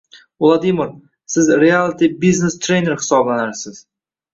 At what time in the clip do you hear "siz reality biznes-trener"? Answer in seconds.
1.35-3.01